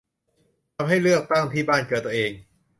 [0.75, 2.31] ทำให้เลือกตั้งที่บ้านเกิดตัวเอง